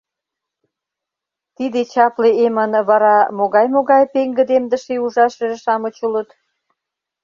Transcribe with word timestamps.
Тиде 1.55 1.81
чапле 1.91 2.29
эмын 2.45 2.71
вара 2.89 3.17
могай-могай 3.37 4.03
пеҥгыдемдыше 4.13 4.93
ужашыже-шамыч 5.05 5.95
улыт? 6.05 6.29